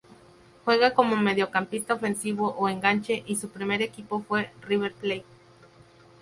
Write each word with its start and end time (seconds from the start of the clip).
Juega 0.65 0.95
como 0.95 1.15
mediocampista 1.15 1.93
ofensivo 1.93 2.53
o 2.57 2.67
enganche 2.67 3.23
y 3.27 3.35
su 3.35 3.49
primer 3.51 3.83
equipo 3.83 4.23
fue 4.23 4.49
River 4.61 4.93
Plate. 4.93 5.25